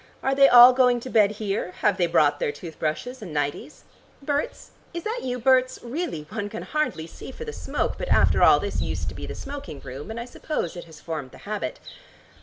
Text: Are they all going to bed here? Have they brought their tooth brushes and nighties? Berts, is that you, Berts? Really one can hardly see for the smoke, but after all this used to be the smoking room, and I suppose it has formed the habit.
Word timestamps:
Are 0.23 0.33
they 0.33 0.49
all 0.49 0.73
going 0.73 0.99
to 1.01 1.11
bed 1.11 1.33
here? 1.33 1.73
Have 1.81 1.97
they 1.97 2.07
brought 2.07 2.39
their 2.39 2.51
tooth 2.51 2.79
brushes 2.79 3.21
and 3.21 3.31
nighties? 3.31 3.83
Berts, 4.19 4.71
is 4.95 5.03
that 5.03 5.19
you, 5.21 5.37
Berts? 5.37 5.77
Really 5.83 6.23
one 6.23 6.49
can 6.49 6.63
hardly 6.63 7.05
see 7.05 7.31
for 7.31 7.45
the 7.45 7.53
smoke, 7.53 7.99
but 7.99 8.09
after 8.09 8.41
all 8.41 8.59
this 8.59 8.81
used 8.81 9.09
to 9.09 9.13
be 9.13 9.27
the 9.27 9.35
smoking 9.35 9.79
room, 9.79 10.09
and 10.09 10.19
I 10.19 10.25
suppose 10.25 10.75
it 10.75 10.85
has 10.85 10.99
formed 10.99 11.29
the 11.29 11.37
habit. 11.45 11.79